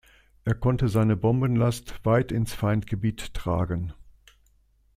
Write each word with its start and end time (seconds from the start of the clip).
Er 0.45 0.55
konnte 0.55 0.87
seine 0.89 1.15
Bombenlast 1.15 2.03
weit 2.07 2.31
ins 2.31 2.55
Feindgebiet 2.55 3.35
tragen. 3.35 3.93